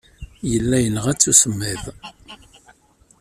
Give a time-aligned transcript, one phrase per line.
[0.51, 1.83] Yella yenɣa-tt usemmiḍ.